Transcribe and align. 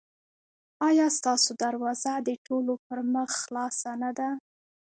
ایا 0.89 1.07
ستاسو 1.17 1.49
دروازه 1.63 2.13
د 2.27 2.29
ټولو 2.45 2.73
پر 2.87 2.99
مخ 3.13 3.29
خلاصه 3.43 3.91
نه 4.01 4.11
ده؟ 4.17 4.29